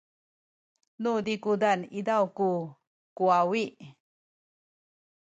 nu 1.01 1.11
zikuzan 1.25 1.79
izaw 1.99 2.25
ku 2.37 2.49
kuwawi 3.15 3.65